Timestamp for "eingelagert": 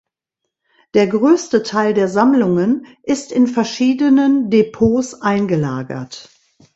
5.21-6.31